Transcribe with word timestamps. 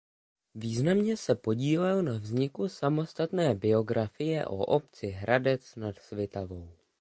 Významně 0.55 1.17
se 1.17 1.35
podílel 1.35 2.03
na 2.03 2.11
vzniku 2.13 2.69
samostatné 2.69 3.55
biografie 3.55 4.45
o 4.45 4.55
obci 4.57 5.07
Hradec 5.07 5.75
nad 5.75 5.97
Svitavou. 5.99 6.69